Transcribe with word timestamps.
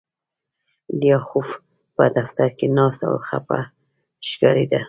لیاخوف 0.99 1.49
په 1.95 2.03
دفتر 2.17 2.49
کې 2.57 2.67
ناست 2.77 3.01
و 3.03 3.05
او 3.09 3.17
خپه 3.27 3.59
ښکارېده 4.27 4.79